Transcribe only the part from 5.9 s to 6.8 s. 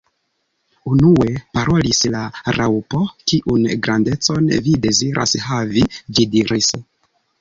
ĝi diris.